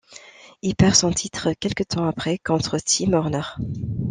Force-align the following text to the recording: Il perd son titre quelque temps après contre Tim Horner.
Il 0.63 0.75
perd 0.75 0.95
son 0.95 1.11
titre 1.11 1.53
quelque 1.53 1.83
temps 1.83 2.07
après 2.07 2.39
contre 2.39 2.79
Tim 2.83 3.13
Horner. 3.13 3.43